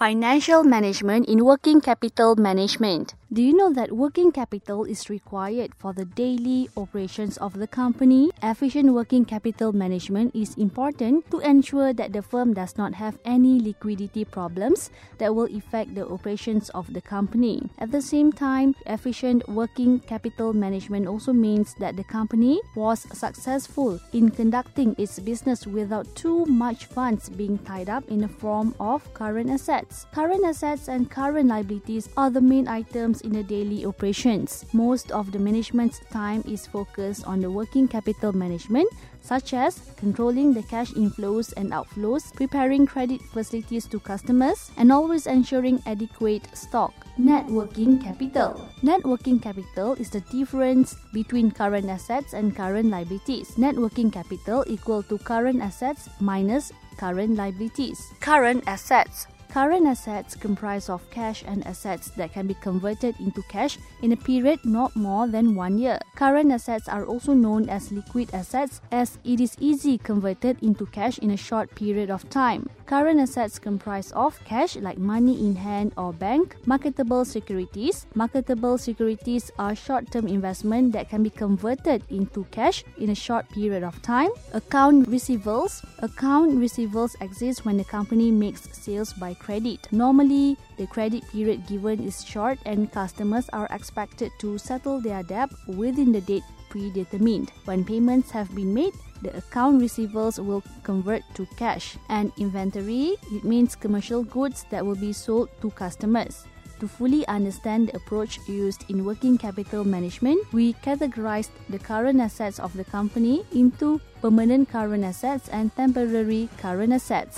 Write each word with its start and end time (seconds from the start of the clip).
Financial 0.00 0.64
management 0.64 1.28
in 1.28 1.44
working 1.44 1.78
capital 1.78 2.34
management. 2.34 3.12
Do 3.32 3.42
you 3.42 3.54
know 3.54 3.72
that 3.74 3.92
working 3.92 4.32
capital 4.32 4.82
is 4.82 5.08
required 5.08 5.70
for 5.78 5.92
the 5.92 6.04
daily 6.04 6.68
operations 6.76 7.36
of 7.36 7.54
the 7.54 7.68
company? 7.68 8.32
Efficient 8.42 8.92
working 8.92 9.24
capital 9.24 9.72
management 9.72 10.34
is 10.34 10.56
important 10.56 11.30
to 11.30 11.38
ensure 11.38 11.92
that 11.92 12.12
the 12.12 12.22
firm 12.22 12.54
does 12.54 12.76
not 12.76 12.92
have 12.94 13.20
any 13.24 13.60
liquidity 13.60 14.24
problems 14.24 14.90
that 15.18 15.32
will 15.32 15.46
affect 15.46 15.94
the 15.94 16.08
operations 16.10 16.70
of 16.70 16.92
the 16.92 17.00
company. 17.00 17.62
At 17.78 17.92
the 17.92 18.02
same 18.02 18.32
time, 18.32 18.74
efficient 18.86 19.48
working 19.48 20.00
capital 20.00 20.52
management 20.52 21.06
also 21.06 21.32
means 21.32 21.76
that 21.78 21.94
the 21.94 22.02
company 22.02 22.60
was 22.74 23.06
successful 23.16 24.00
in 24.12 24.30
conducting 24.30 24.96
its 24.98 25.20
business 25.20 25.68
without 25.68 26.16
too 26.16 26.46
much 26.46 26.86
funds 26.86 27.28
being 27.28 27.58
tied 27.58 27.88
up 27.90 28.02
in 28.10 28.22
the 28.22 28.28
form 28.42 28.74
of 28.80 29.06
current 29.14 29.50
assets. 29.50 30.06
Current 30.12 30.44
assets 30.44 30.88
and 30.88 31.08
current 31.08 31.46
liabilities 31.46 32.08
are 32.16 32.28
the 32.28 32.40
main 32.40 32.66
items 32.66 33.19
in 33.22 33.32
the 33.32 33.42
daily 33.42 33.84
operations. 33.84 34.64
Most 34.72 35.10
of 35.10 35.32
the 35.32 35.38
management's 35.38 36.00
time 36.10 36.42
is 36.46 36.66
focused 36.66 37.24
on 37.26 37.40
the 37.40 37.50
working 37.50 37.88
capital 37.88 38.32
management, 38.32 38.88
such 39.22 39.54
as 39.54 39.92
controlling 39.96 40.54
the 40.54 40.62
cash 40.62 40.92
inflows 40.92 41.52
and 41.56 41.72
outflows, 41.72 42.32
preparing 42.34 42.86
credit 42.86 43.20
facilities 43.32 43.86
to 43.86 44.00
customers, 44.00 44.70
and 44.76 44.90
always 44.90 45.26
ensuring 45.26 45.82
adequate 45.86 46.46
stock. 46.56 46.92
Net 47.18 47.46
working 47.46 47.98
capital. 47.98 48.68
Net 48.82 49.04
working 49.04 49.38
capital 49.38 49.92
is 49.94 50.10
the 50.10 50.20
difference 50.32 50.96
between 51.12 51.50
current 51.50 51.88
assets 51.88 52.32
and 52.32 52.56
current 52.56 52.90
liabilities. 52.90 53.58
Net 53.58 53.76
working 53.76 54.10
capital 54.10 54.64
equal 54.66 55.02
to 55.04 55.18
current 55.18 55.60
assets 55.60 56.08
minus 56.20 56.72
current 56.96 57.36
liabilities. 57.36 58.12
Current 58.20 58.64
assets 58.66 59.26
Current 59.50 59.84
assets 59.84 60.36
comprise 60.36 60.88
of 60.88 61.02
cash 61.10 61.42
and 61.44 61.66
assets 61.66 62.10
that 62.12 62.32
can 62.32 62.46
be 62.46 62.54
converted 62.54 63.18
into 63.18 63.42
cash 63.50 63.78
in 64.00 64.12
a 64.12 64.16
period 64.16 64.64
not 64.64 64.94
more 64.94 65.26
than 65.26 65.56
one 65.56 65.76
year. 65.76 65.98
Current 66.14 66.52
assets 66.52 66.88
are 66.88 67.04
also 67.04 67.34
known 67.34 67.68
as 67.68 67.90
liquid 67.90 68.30
assets 68.32 68.80
as 68.92 69.18
it 69.24 69.40
is 69.40 69.56
easy 69.58 69.98
converted 69.98 70.62
into 70.62 70.86
cash 70.86 71.18
in 71.18 71.32
a 71.32 71.36
short 71.36 71.74
period 71.74 72.10
of 72.10 72.30
time. 72.30 72.70
Current 72.90 73.20
assets 73.20 73.60
comprise 73.60 74.10
of 74.18 74.34
cash 74.44 74.74
like 74.74 74.98
money 74.98 75.46
in 75.46 75.54
hand 75.54 75.92
or 75.96 76.12
bank, 76.12 76.56
marketable 76.66 77.24
securities. 77.24 78.04
Marketable 78.16 78.78
securities 78.78 79.52
are 79.60 79.76
short-term 79.76 80.26
investment 80.26 80.90
that 80.90 81.08
can 81.08 81.22
be 81.22 81.30
converted 81.30 82.02
into 82.10 82.42
cash 82.50 82.82
in 82.98 83.10
a 83.10 83.14
short 83.14 83.48
period 83.50 83.84
of 83.84 84.02
time. 84.02 84.30
Account 84.54 85.08
receivables. 85.08 85.86
Account 86.02 86.58
receivables 86.58 87.14
exist 87.22 87.64
when 87.64 87.76
the 87.76 87.84
company 87.84 88.32
makes 88.32 88.66
sales 88.76 89.12
by 89.12 89.34
credit. 89.34 89.86
Normally, 89.92 90.56
the 90.76 90.88
credit 90.88 91.22
period 91.30 91.68
given 91.68 92.02
is 92.02 92.24
short 92.24 92.58
and 92.66 92.90
customers 92.90 93.48
are 93.52 93.68
expected 93.70 94.32
to 94.40 94.58
settle 94.58 95.00
their 95.00 95.22
debt 95.22 95.50
within 95.68 96.10
the 96.10 96.22
date 96.22 96.42
predetermined. 96.70 97.52
When 97.66 97.84
payments 97.84 98.32
have 98.32 98.52
been 98.52 98.74
made, 98.74 98.94
the 99.22 99.36
account 99.36 99.82
receivables 99.82 100.38
will 100.44 100.62
convert 100.82 101.22
to 101.34 101.46
cash. 101.56 101.96
And 102.08 102.32
inventory, 102.38 103.16
it 103.32 103.44
means 103.44 103.76
commercial 103.76 104.22
goods 104.22 104.64
that 104.70 104.84
will 104.84 104.96
be 104.96 105.12
sold 105.12 105.48
to 105.62 105.70
customers. 105.70 106.44
To 106.80 106.88
fully 106.88 107.26
understand 107.28 107.88
the 107.88 107.96
approach 107.96 108.38
used 108.48 108.88
in 108.88 109.04
working 109.04 109.36
capital 109.36 109.84
management, 109.84 110.40
we 110.52 110.72
categorized 110.80 111.50
the 111.68 111.78
current 111.78 112.20
assets 112.20 112.58
of 112.58 112.74
the 112.74 112.84
company 112.84 113.44
into 113.52 114.00
permanent 114.22 114.70
current 114.70 115.04
assets 115.04 115.48
and 115.50 115.74
temporary 115.76 116.48
current 116.56 116.94
assets. 116.94 117.36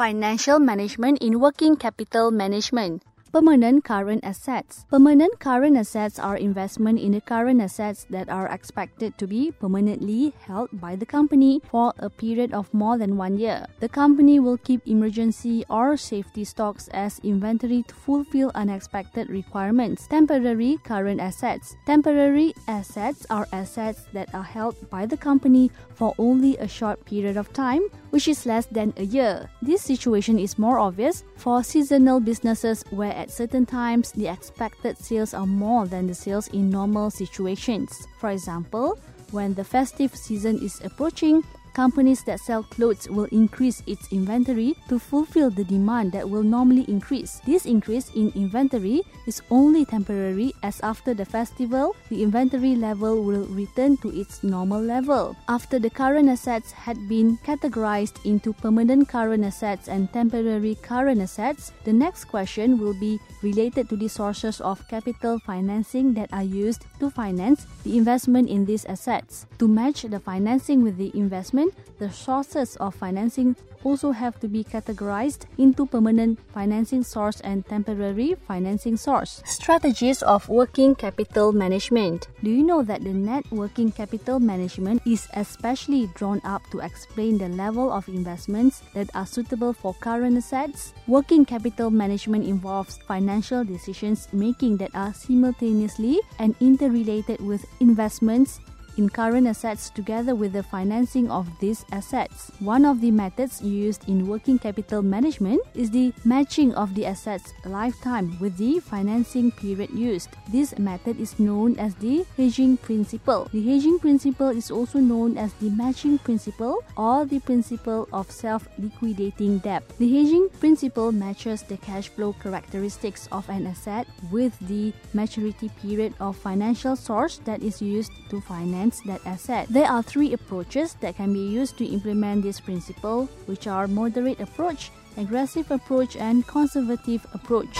Financial 0.00 0.58
management 0.58 1.20
in 1.20 1.40
working 1.40 1.76
capital 1.76 2.30
management. 2.30 3.04
Permanent 3.32 3.84
current 3.84 4.24
assets. 4.24 4.84
Permanent 4.90 5.38
current 5.38 5.76
assets 5.76 6.18
are 6.18 6.36
investment 6.36 6.98
in 6.98 7.12
the 7.12 7.20
current 7.20 7.60
assets 7.62 8.04
that 8.10 8.28
are 8.28 8.48
expected 8.48 9.16
to 9.18 9.26
be 9.28 9.52
permanently 9.52 10.34
held 10.40 10.68
by 10.72 10.96
the 10.96 11.06
company 11.06 11.62
for 11.70 11.94
a 11.98 12.10
period 12.10 12.52
of 12.52 12.74
more 12.74 12.98
than 12.98 13.16
one 13.16 13.38
year. 13.38 13.66
The 13.78 13.88
company 13.88 14.40
will 14.40 14.58
keep 14.58 14.82
emergency 14.84 15.64
or 15.70 15.96
safety 15.96 16.42
stocks 16.42 16.88
as 16.88 17.20
inventory 17.22 17.84
to 17.86 17.94
fulfill 17.94 18.50
unexpected 18.56 19.30
requirements. 19.30 20.08
Temporary 20.08 20.78
current 20.82 21.20
assets. 21.20 21.76
Temporary 21.86 22.52
assets 22.66 23.26
are 23.30 23.46
assets 23.52 24.06
that 24.12 24.34
are 24.34 24.42
held 24.42 24.74
by 24.90 25.06
the 25.06 25.16
company 25.16 25.70
for 25.94 26.14
only 26.18 26.56
a 26.56 26.66
short 26.66 27.04
period 27.04 27.36
of 27.36 27.52
time, 27.52 27.82
which 28.10 28.26
is 28.26 28.44
less 28.44 28.66
than 28.66 28.92
a 28.96 29.04
year. 29.04 29.48
This 29.62 29.82
situation 29.82 30.36
is 30.36 30.58
more 30.58 30.80
obvious 30.80 31.22
for 31.36 31.62
seasonal 31.62 32.18
businesses 32.18 32.82
where 32.90 33.19
at 33.20 33.30
certain 33.30 33.66
times 33.66 34.12
the 34.12 34.26
expected 34.28 34.96
sales 34.96 35.34
are 35.34 35.46
more 35.46 35.86
than 35.86 36.06
the 36.06 36.14
sales 36.14 36.48
in 36.48 36.70
normal 36.70 37.10
situations. 37.10 38.08
For 38.18 38.30
example, 38.30 38.98
when 39.30 39.52
the 39.54 39.62
festive 39.62 40.16
season 40.16 40.58
is 40.64 40.80
approaching, 40.82 41.44
companies 41.74 42.24
that 42.24 42.40
sell 42.40 42.62
clothes 42.62 43.08
will 43.08 43.28
increase 43.32 43.82
its 43.86 44.12
inventory 44.12 44.76
to 44.88 44.98
fulfill 44.98 45.50
the 45.50 45.64
demand 45.64 46.12
that 46.12 46.28
will 46.28 46.42
normally 46.42 46.84
increase. 46.88 47.40
This 47.46 47.66
increase 47.66 48.10
in 48.14 48.32
inventory 48.34 49.02
is 49.26 49.42
only 49.50 49.84
temporary 49.84 50.52
as 50.62 50.80
after 50.80 51.14
the 51.14 51.24
festival, 51.24 51.94
the 52.08 52.22
inventory 52.22 52.74
level 52.74 53.22
will 53.22 53.46
return 53.46 53.96
to 53.98 54.08
its 54.10 54.42
normal 54.42 54.80
level. 54.80 55.36
After 55.48 55.78
the 55.78 55.90
current 55.90 56.28
assets 56.28 56.72
had 56.72 57.08
been 57.08 57.38
categorized 57.44 58.24
into 58.24 58.52
permanent 58.52 59.08
current 59.08 59.44
assets 59.44 59.88
and 59.88 60.12
temporary 60.12 60.76
current 60.82 61.20
assets, 61.20 61.72
the 61.84 61.92
next 61.92 62.24
question 62.24 62.78
will 62.78 62.94
be 62.94 63.20
related 63.42 63.88
to 63.88 63.96
the 63.96 64.08
sources 64.08 64.60
of 64.60 64.86
capital 64.88 65.38
financing 65.40 66.14
that 66.14 66.32
are 66.32 66.42
used 66.42 66.86
to 66.98 67.10
finance 67.10 67.66
the 67.84 67.96
investment 67.96 68.48
in 68.48 68.64
these 68.64 68.84
assets. 68.86 69.46
To 69.58 69.68
match 69.68 70.02
the 70.02 70.20
financing 70.20 70.82
with 70.82 70.96
the 70.96 71.12
investment, 71.14 71.59
the 71.98 72.10
sources 72.10 72.76
of 72.76 72.94
financing 72.94 73.56
also 73.84 74.12
have 74.12 74.38
to 74.40 74.48
be 74.48 74.64
categorized 74.64 75.46
into 75.58 75.86
permanent 75.86 76.38
financing 76.52 77.02
source 77.02 77.40
and 77.40 77.66
temporary 77.66 78.36
financing 78.46 78.96
source. 78.96 79.42
Strategies 79.44 80.22
of 80.22 80.48
working 80.48 80.94
capital 80.94 81.52
management. 81.52 82.28
Do 82.42 82.50
you 82.50 82.62
know 82.62 82.82
that 82.82 83.02
the 83.02 83.12
net 83.12 83.44
working 83.50 83.90
capital 83.92 84.40
management 84.40 85.02
is 85.06 85.28
especially 85.34 86.08
drawn 86.14 86.40
up 86.44 86.62
to 86.70 86.80
explain 86.80 87.38
the 87.38 87.48
level 87.48 87.92
of 87.92 88.08
investments 88.08 88.82
that 88.94 89.10
are 89.14 89.26
suitable 89.26 89.72
for 89.72 89.94
current 89.94 90.36
assets? 90.36 90.92
Working 91.06 91.44
capital 91.44 91.90
management 91.90 92.44
involves 92.46 92.98
financial 93.08 93.64
decisions 93.64 94.28
making 94.32 94.76
that 94.78 94.94
are 94.94 95.14
simultaneously 95.14 96.20
and 96.38 96.54
interrelated 96.60 97.40
with 97.40 97.64
investments 97.80 98.60
in 98.96 99.08
current 99.08 99.46
assets 99.46 99.90
together 99.90 100.34
with 100.34 100.52
the 100.52 100.62
financing 100.62 101.30
of 101.30 101.46
these 101.60 101.84
assets. 101.92 102.50
One 102.58 102.84
of 102.84 103.00
the 103.00 103.10
methods 103.10 103.62
used 103.62 104.08
in 104.08 104.26
working 104.26 104.58
capital 104.58 105.02
management 105.02 105.60
is 105.74 105.90
the 105.90 106.12
matching 106.24 106.74
of 106.74 106.94
the 106.94 107.06
assets 107.06 107.52
lifetime 107.64 108.38
with 108.40 108.56
the 108.56 108.80
financing 108.80 109.52
period 109.52 109.90
used. 109.90 110.30
This 110.48 110.78
method 110.78 111.20
is 111.20 111.38
known 111.38 111.78
as 111.78 111.94
the 111.96 112.26
hedging 112.36 112.76
principle. 112.76 113.48
The 113.52 113.62
hedging 113.62 113.98
principle 113.98 114.48
is 114.48 114.70
also 114.70 114.98
known 114.98 115.38
as 115.38 115.52
the 115.54 115.70
matching 115.70 116.18
principle 116.18 116.82
or 116.96 117.24
the 117.24 117.40
principle 117.40 118.08
of 118.12 118.30
self-liquidating 118.30 119.58
debt. 119.58 119.82
The 119.98 120.08
hedging 120.08 120.48
principle 120.58 121.12
matches 121.12 121.62
the 121.62 121.76
cash 121.76 122.08
flow 122.08 122.32
characteristics 122.32 123.28
of 123.30 123.48
an 123.48 123.66
asset 123.66 124.06
with 124.30 124.58
the 124.66 124.92
maturity 125.14 125.70
period 125.80 126.14
of 126.20 126.36
financial 126.36 126.96
source 126.96 127.38
that 127.44 127.62
is 127.62 127.82
used 127.82 128.12
to 128.30 128.40
finance 128.40 128.79
finance 128.80 129.00
that 129.02 129.20
asset. 129.26 129.68
There 129.68 129.86
are 129.86 130.02
three 130.02 130.32
approaches 130.32 130.94
that 131.00 131.16
can 131.16 131.32
be 131.32 131.40
used 131.40 131.76
to 131.78 131.84
implement 131.84 132.42
this 132.42 132.60
principle, 132.60 133.28
which 133.46 133.66
are 133.66 133.86
moderate 133.86 134.40
approach, 134.40 134.90
aggressive 135.16 135.70
approach, 135.70 136.16
and 136.16 136.46
conservative 136.46 137.26
approach. 137.34 137.76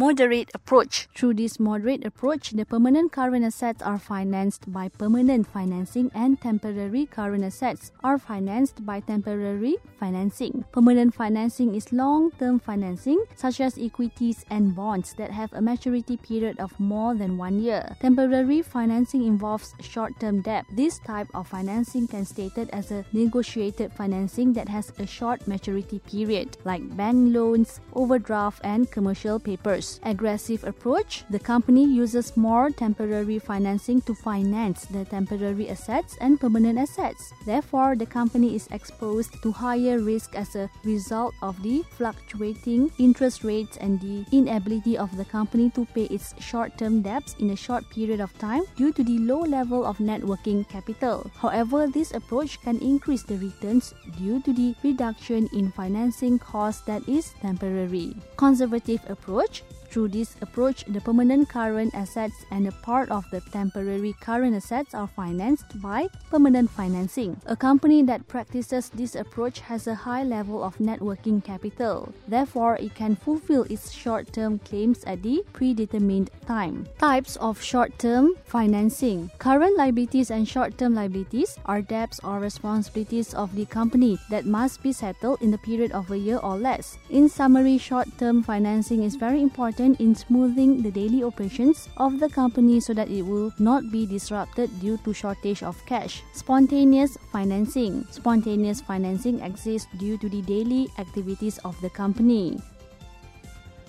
Moderate 0.00 0.48
approach. 0.54 1.08
Through 1.14 1.34
this 1.34 1.60
moderate 1.60 2.06
approach, 2.06 2.52
the 2.52 2.64
permanent 2.64 3.12
current 3.12 3.44
assets 3.44 3.82
are 3.82 3.98
financed 3.98 4.72
by 4.72 4.88
permanent 4.88 5.46
financing 5.46 6.10
and 6.14 6.40
temporary 6.40 7.04
current 7.04 7.44
assets 7.44 7.92
are 8.02 8.16
financed 8.16 8.86
by 8.86 9.00
temporary 9.00 9.76
financing. 9.98 10.64
Permanent 10.72 11.12
financing 11.12 11.74
is 11.74 11.92
long-term 11.92 12.60
financing 12.60 13.22
such 13.36 13.60
as 13.60 13.76
equities 13.76 14.42
and 14.48 14.74
bonds 14.74 15.12
that 15.18 15.30
have 15.30 15.52
a 15.52 15.60
maturity 15.60 16.16
period 16.16 16.58
of 16.58 16.72
more 16.80 17.14
than 17.14 17.36
one 17.36 17.60
year. 17.60 17.84
Temporary 18.00 18.62
financing 18.62 19.26
involves 19.26 19.74
short-term 19.82 20.40
debt. 20.40 20.64
This 20.72 20.98
type 21.00 21.28
of 21.34 21.46
financing 21.46 22.08
can 22.08 22.20
be 22.20 22.32
stated 22.32 22.70
as 22.72 22.90
a 22.90 23.04
negotiated 23.12 23.92
financing 23.92 24.54
that 24.54 24.70
has 24.70 24.94
a 24.98 25.06
short 25.06 25.46
maturity 25.46 25.98
period 25.98 26.56
like 26.64 26.80
bank 26.96 27.34
loans, 27.36 27.80
overdraft 27.92 28.64
and 28.64 28.90
commercial 28.90 29.38
papers. 29.38 29.89
Aggressive 30.04 30.62
approach, 30.64 31.24
the 31.30 31.38
company 31.38 31.84
uses 31.84 32.36
more 32.36 32.70
temporary 32.70 33.38
financing 33.38 34.00
to 34.02 34.14
finance 34.14 34.84
the 34.86 35.04
temporary 35.04 35.68
assets 35.70 36.16
and 36.20 36.38
permanent 36.38 36.78
assets. 36.78 37.32
Therefore, 37.44 37.96
the 37.96 38.06
company 38.06 38.54
is 38.54 38.68
exposed 38.70 39.42
to 39.42 39.50
higher 39.50 39.98
risk 39.98 40.36
as 40.36 40.54
a 40.54 40.70
result 40.84 41.34
of 41.42 41.60
the 41.62 41.82
fluctuating 41.96 42.92
interest 42.98 43.42
rates 43.42 43.76
and 43.78 44.00
the 44.00 44.24
inability 44.30 44.96
of 44.96 45.16
the 45.16 45.24
company 45.24 45.70
to 45.70 45.86
pay 45.94 46.04
its 46.04 46.34
short-term 46.40 47.02
debts 47.02 47.34
in 47.40 47.50
a 47.50 47.56
short 47.56 47.88
period 47.90 48.20
of 48.20 48.36
time 48.38 48.62
due 48.76 48.92
to 48.92 49.02
the 49.02 49.18
low 49.18 49.40
level 49.40 49.84
of 49.84 49.98
net 49.98 50.22
working 50.22 50.64
capital. 50.64 51.30
However, 51.36 51.86
this 51.86 52.12
approach 52.12 52.60
can 52.62 52.78
increase 52.78 53.22
the 53.22 53.38
returns 53.38 53.94
due 54.18 54.40
to 54.42 54.52
the 54.52 54.74
reduction 54.82 55.48
in 55.52 55.72
financing 55.72 56.38
costs 56.38 56.82
that 56.82 57.08
is 57.08 57.34
temporary. 57.40 58.14
Conservative 58.36 59.00
approach 59.08 59.62
through 59.90 60.08
this 60.08 60.36
approach, 60.40 60.84
the 60.86 61.00
permanent 61.00 61.48
current 61.48 61.94
assets 61.94 62.46
and 62.50 62.68
a 62.68 62.72
part 62.72 63.10
of 63.10 63.28
the 63.30 63.40
temporary 63.52 64.14
current 64.20 64.54
assets 64.54 64.94
are 64.94 65.08
financed 65.08 65.80
by 65.82 66.06
permanent 66.30 66.70
financing. 66.70 67.36
A 67.46 67.56
company 67.56 68.02
that 68.04 68.26
practices 68.28 68.88
this 68.90 69.16
approach 69.16 69.60
has 69.60 69.86
a 69.86 69.94
high 69.94 70.22
level 70.22 70.62
of 70.62 70.78
net 70.78 71.02
working 71.02 71.40
capital. 71.40 72.12
Therefore, 72.28 72.76
it 72.76 72.94
can 72.94 73.16
fulfill 73.16 73.64
its 73.64 73.90
short-term 73.90 74.60
claims 74.60 75.02
at 75.04 75.22
the 75.22 75.42
predetermined 75.52 76.30
time. 76.46 76.86
Types 76.98 77.36
of 77.36 77.60
short-term 77.60 78.34
financing. 78.44 79.30
Current 79.38 79.76
liabilities 79.76 80.30
and 80.30 80.46
short-term 80.46 80.94
liabilities 80.94 81.58
are 81.66 81.82
debts 81.82 82.20
or 82.22 82.38
responsibilities 82.38 83.34
of 83.34 83.54
the 83.54 83.66
company 83.66 84.18
that 84.30 84.46
must 84.46 84.82
be 84.82 84.92
settled 84.92 85.42
in 85.42 85.50
the 85.50 85.58
period 85.58 85.92
of 85.92 86.10
a 86.10 86.18
year 86.18 86.38
or 86.38 86.56
less. 86.56 86.98
In 87.10 87.28
summary, 87.28 87.78
short-term 87.78 88.42
financing 88.42 89.02
is 89.02 89.16
very 89.16 89.42
important 89.42 89.79
important 89.80 90.00
in 90.00 90.14
smoothing 90.14 90.82
the 90.82 90.90
daily 90.90 91.24
operations 91.24 91.88
of 91.96 92.20
the 92.20 92.28
company 92.28 92.80
so 92.80 92.92
that 92.92 93.08
it 93.08 93.22
will 93.22 93.52
not 93.58 93.90
be 93.90 94.04
disrupted 94.04 94.68
due 94.80 94.98
to 94.98 95.14
shortage 95.14 95.62
of 95.62 95.74
cash. 95.86 96.22
Spontaneous 96.34 97.16
financing. 97.32 98.04
Spontaneous 98.10 98.82
financing 98.82 99.40
exists 99.40 99.88
due 99.96 100.18
to 100.18 100.28
the 100.28 100.42
daily 100.42 100.88
activities 100.98 101.56
of 101.64 101.80
the 101.80 101.88
company. 101.88 102.60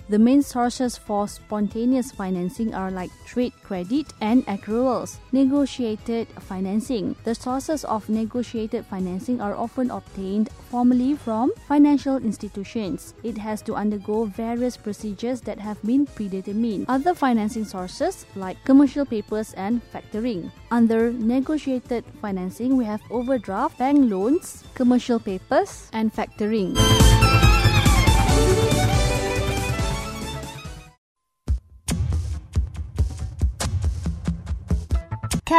The 0.08 0.18
main 0.18 0.42
sources 0.42 0.98
for 0.98 1.28
spontaneous 1.28 2.12
financing 2.12 2.74
are 2.74 2.90
like 2.90 3.10
trade 3.24 3.52
credit 3.62 4.12
and 4.20 4.44
accruals. 4.46 5.18
Negotiated 5.32 6.28
financing. 6.40 7.16
The 7.24 7.34
sources 7.34 7.84
of 7.84 8.08
negotiated 8.08 8.84
financing 8.86 9.40
are 9.40 9.54
often 9.54 9.90
obtained 9.90 10.50
formally 10.70 11.14
from 11.14 11.52
financial 11.68 12.16
institutions. 12.16 13.14
It 13.22 13.38
has 13.38 13.62
to 13.62 13.74
undergo 13.74 14.24
various 14.26 14.76
procedures 14.76 15.40
that 15.42 15.58
have 15.58 15.80
been 15.82 16.06
predetermined. 16.06 16.86
Other 16.88 17.14
financing 17.14 17.64
sources 17.64 18.26
like 18.36 18.62
commercial 18.64 19.06
papers 19.06 19.54
and 19.54 19.80
factoring. 19.92 20.50
Under 20.70 21.12
negotiated 21.12 22.04
financing, 22.20 22.76
we 22.76 22.84
have 22.84 23.00
overdraft, 23.10 23.78
bank 23.78 24.10
loans, 24.10 24.64
commercial 24.74 25.20
papers, 25.20 25.88
and 25.92 26.12
factoring. 26.12 26.76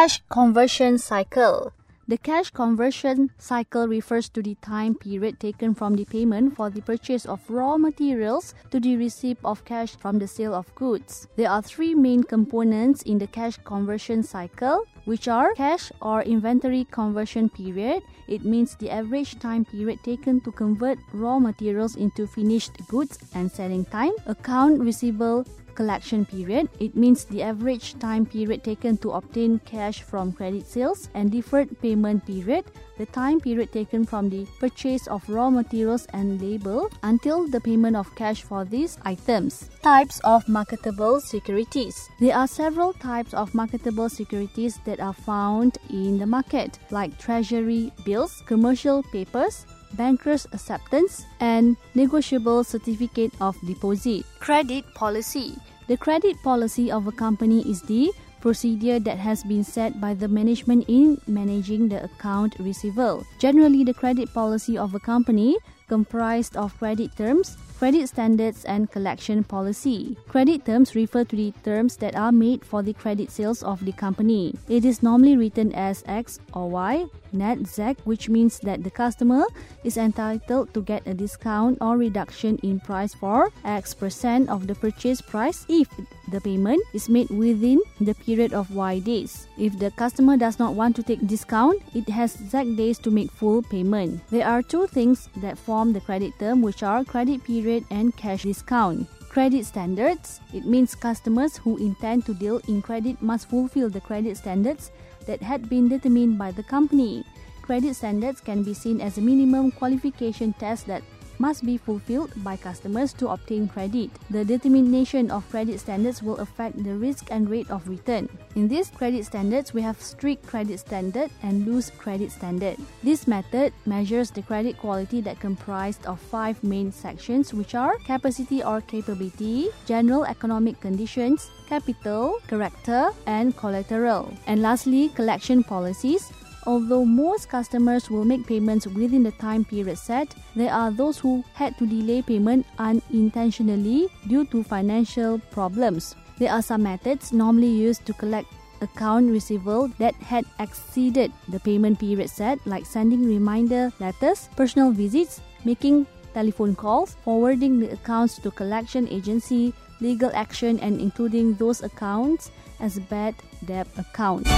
Cash 0.04 0.22
conversion 0.28 0.98
cycle. 0.98 1.72
The 2.10 2.18
cash 2.18 2.50
conversion 2.50 3.32
cycle 3.38 3.88
refers 3.88 4.28
to 4.36 4.44
the 4.44 4.56
time 4.56 4.96
period 4.96 5.40
taken 5.40 5.74
from 5.74 5.96
the 5.96 6.04
payment 6.04 6.58
for 6.58 6.70
the 6.70 6.82
purchase 6.82 7.26
of 7.26 7.40
raw 7.50 7.78
materials 7.78 8.54
to 8.72 8.82
the 8.82 8.98
receipt 8.98 9.38
of 9.46 9.64
cash 9.64 9.96
from 9.96 10.20
the 10.20 10.28
sale 10.28 10.54
of 10.54 10.76
goods. 10.76 11.30
There 11.38 11.50
are 11.50 11.62
three 11.62 11.96
main 11.96 12.22
components 12.24 13.04
in 13.04 13.18
the 13.18 13.28
cash 13.28 13.56
conversion 13.64 14.24
cycle, 14.24 14.84
which 15.06 15.30
are 15.30 15.54
cash 15.54 15.90
or 16.02 16.22
inventory 16.24 16.84
conversion 16.92 17.48
period. 17.48 18.04
It 18.28 18.44
means 18.44 18.76
the 18.76 18.90
average 18.90 19.40
time 19.40 19.64
period 19.64 20.04
taken 20.04 20.42
to 20.42 20.52
convert 20.52 20.98
raw 21.14 21.40
materials 21.40 21.96
into 21.96 22.28
finished 22.28 22.76
goods 22.90 23.20
and 23.36 23.50
selling 23.50 23.86
time. 23.86 24.12
Account 24.26 24.82
receivable 24.82 25.46
collection 25.76 26.26
period. 26.26 26.70
It 26.80 26.96
means 26.96 27.26
the 27.26 27.44
average 27.44 28.00
time 28.00 28.26
period 28.26 28.64
taken 28.64 28.98
to 28.98 29.12
obtain 29.12 29.60
cash 29.60 30.02
from 30.02 30.32
credit 30.32 30.68
sales 30.68 31.10
and 31.14 31.32
deferred 31.32 31.80
payment 31.82 32.26
period, 32.26 32.66
the 32.98 33.06
time 33.08 33.40
period 33.40 33.72
taken 33.72 34.06
from 34.06 34.30
the 34.30 34.46
purchase 34.60 35.08
of 35.08 35.28
raw 35.28 35.50
materials 35.50 36.06
and 36.14 36.42
labor 36.42 36.88
until 37.04 37.48
the 37.48 37.60
payment 37.60 37.96
of 37.96 38.14
cash 38.16 38.44
for 38.44 38.66
these 38.66 38.98
items. 39.04 39.70
Types 39.82 40.20
of 40.24 40.48
marketable 40.48 41.20
securities. 41.20 42.10
There 42.20 42.36
are 42.36 42.48
several 42.48 42.94
types 42.94 43.34
of 43.34 43.54
marketable 43.54 44.10
securities 44.10 44.80
that 44.86 45.00
are 45.00 45.14
found 45.14 45.78
in 45.90 46.20
the 46.20 46.26
market, 46.26 46.80
like 46.92 47.18
treasury 47.18 47.92
bills, 48.06 48.44
commercial 48.46 49.04
papers, 49.04 49.66
banker's 49.96 50.48
acceptance, 50.52 51.26
and 51.40 51.78
negotiable 51.96 52.64
certificate 52.64 53.34
of 53.42 53.60
deposit. 53.66 54.26
Credit 54.40 54.84
policy. 54.94 55.56
The 55.88 55.98
credit 55.98 56.38
policy 56.44 56.92
of 56.92 57.08
a 57.08 57.12
company 57.12 57.62
is 57.70 57.82
the 57.84 58.12
procedure 58.42 59.00
that 59.00 59.18
has 59.18 59.44
been 59.44 59.64
set 59.64 60.00
by 60.02 60.14
the 60.14 60.28
management 60.28 60.84
in 60.88 61.20
managing 61.28 61.88
the 61.88 62.04
account 62.04 62.56
receivable. 62.60 63.26
Generally, 63.40 63.86
the 63.86 63.94
credit 63.94 64.34
policy 64.34 64.78
of 64.78 64.94
a 64.94 65.00
company 65.00 65.58
comprised 65.94 66.58
of 66.58 66.74
credit 66.80 67.16
terms, 67.16 67.56
credit 67.78 68.10
standards, 68.10 68.66
and 68.66 68.90
collection 68.90 69.44
policy. 69.44 70.18
Credit 70.28 70.66
terms 70.66 70.96
refer 70.96 71.24
to 71.24 71.36
the 71.36 71.54
terms 71.64 71.98
that 71.98 72.16
are 72.16 72.32
made 72.32 72.66
for 72.66 72.82
the 72.82 72.94
credit 72.94 73.30
sales 73.30 73.62
of 73.62 73.78
the 73.86 73.94
company. 73.94 74.56
It 74.68 74.86
is 74.86 75.04
normally 75.04 75.38
written 75.38 75.70
as 75.74 76.02
X 76.08 76.40
or 76.54 76.66
Y, 76.70 77.06
net 77.34 77.68
Z, 77.68 77.98
which 78.06 78.26
means 78.30 78.58
that 78.66 78.82
the 78.82 78.90
customer 78.90 79.46
is 79.84 79.98
entitled 79.98 80.74
to 80.74 80.82
get 80.82 81.06
a 81.06 81.14
discount 81.14 81.78
or 81.82 81.98
reduction 81.98 82.58
in 82.64 82.80
price 82.80 83.14
for 83.14 83.52
X 83.66 83.94
percent 83.94 84.50
of 84.50 84.66
the 84.66 84.74
purchase 84.74 85.22
price 85.22 85.66
if 85.70 85.90
the 86.32 86.40
payment 86.42 86.82
is 86.94 87.10
made 87.10 87.30
within 87.30 87.82
the 88.00 88.16
period 88.26 88.54
of 88.54 88.74
Y 88.74 88.98
days. 89.00 89.46
If 89.58 89.78
the 89.78 89.92
customer 89.92 90.38
does 90.38 90.58
not 90.58 90.74
want 90.74 90.96
to 90.98 91.04
take 91.04 91.26
discount, 91.28 91.82
it 91.94 92.08
has 92.10 92.32
Z 92.34 92.78
days 92.78 92.98
to 93.00 93.12
make 93.12 93.30
full 93.30 93.62
payment. 93.62 94.22
There 94.32 94.48
are 94.48 94.62
two 94.64 94.88
things 94.88 95.28
that 95.44 95.58
form 95.58 95.83
the 95.92 96.00
credit 96.00 96.38
term 96.40 96.62
which 96.62 96.84
are 96.84 97.04
credit 97.04 97.44
period 97.44 97.84
and 97.90 98.16
cash 98.16 98.44
discount. 98.44 99.10
Credit 99.28 99.66
standards. 99.66 100.40
It 100.54 100.66
means 100.66 100.94
customers 100.94 101.58
who 101.58 101.78
intend 101.78 102.26
to 102.28 102.34
deal 102.36 102.62
in 102.68 102.82
credit 102.82 103.22
must 103.22 103.50
fulfill 103.50 103.90
the 103.90 104.00
credit 104.00 104.38
standards 104.38 104.92
that 105.26 105.42
had 105.42 105.68
been 105.68 105.90
determined 105.90 106.38
by 106.38 106.52
the 106.52 106.64
company. 106.64 107.26
Credit 107.64 107.96
standards 107.96 108.40
can 108.40 108.62
be 108.62 108.74
seen 108.74 109.02
as 109.02 109.18
a 109.18 109.22
minimum 109.22 109.72
qualification 109.72 110.54
test 110.54 110.86
that 110.88 111.02
must 111.44 111.68
be 111.68 111.76
fulfilled 111.76 112.32
by 112.40 112.56
customers 112.56 113.12
to 113.12 113.28
obtain 113.28 113.68
credit. 113.68 114.08
The 114.32 114.48
determination 114.48 115.28
of 115.28 115.44
credit 115.52 115.84
standards 115.84 116.24
will 116.24 116.40
affect 116.40 116.80
the 116.80 116.96
risk 116.96 117.28
and 117.36 117.52
rate 117.52 117.68
of 117.68 117.84
return. 117.84 118.32
In 118.56 118.72
these 118.72 118.88
credit 118.88 119.28
standards, 119.28 119.76
we 119.76 119.84
have 119.84 120.00
strict 120.00 120.48
credit 120.48 120.80
standard 120.80 121.28
and 121.44 121.68
loose 121.68 121.92
credit 121.92 122.32
standard. 122.32 122.80
This 123.04 123.28
method 123.28 123.76
measures 123.86 124.32
the 124.32 124.42
credit 124.42 124.80
quality 124.80 125.20
that 125.28 125.44
comprised 125.44 126.08
of 126.08 126.24
five 126.32 126.64
main 126.64 126.96
sections 126.96 127.54
which 127.54 127.76
are 127.76 128.00
capacity 128.08 128.64
or 128.64 128.80
capability, 128.80 129.68
general 129.86 130.24
economic 130.24 130.80
conditions, 130.80 131.52
capital, 131.68 132.40
character, 132.48 133.12
and 133.28 133.58
collateral. 133.58 134.32
And 134.48 134.62
lastly, 134.62 135.10
collection 135.10 135.64
policies 135.64 136.32
Although 136.66 137.04
most 137.04 137.50
customers 137.50 138.10
will 138.10 138.24
make 138.24 138.48
payments 138.48 138.88
within 138.88 139.24
the 139.24 139.32
time 139.32 139.66
period 139.66 139.98
set, 139.98 140.34
there 140.56 140.72
are 140.72 140.92
those 140.92 141.20
who 141.20 141.44
had 141.54 141.78
to 141.78 141.86
delay 141.86 142.22
payment 142.22 142.66
unintentionally 142.80 144.08
due 144.28 144.46
to 144.46 144.64
financial 144.64 145.40
problems. 145.52 146.16
There 146.40 146.52
are 146.52 146.62
some 146.62 146.84
methods 146.84 147.34
normally 147.34 147.68
used 147.70 148.06
to 148.06 148.14
collect 148.14 148.48
account 148.82 149.32
receivable 149.32 149.88
that 150.00 150.16
had 150.16 150.46
exceeded 150.60 151.32
the 151.48 151.60
payment 151.60 152.00
period 152.00 152.30
set, 152.30 152.60
like 152.66 152.86
sending 152.86 153.26
reminder 153.26 153.92
letters, 154.00 154.50
personal 154.56 154.92
visits, 154.92 155.42
making 155.66 156.08
telephone 156.34 156.76
calls, 156.76 157.16
forwarding 157.24 157.80
the 157.80 157.92
accounts 157.92 158.40
to 158.40 158.52
collection 158.52 159.08
agency, 159.08 159.74
legal 160.02 160.32
action 160.34 160.80
and 160.80 161.00
including 161.00 161.56
those 161.56 161.84
accounts 161.84 162.52
as 162.80 163.00
bad 163.00 163.36
debt 163.66 163.88
accounts. 163.98 164.50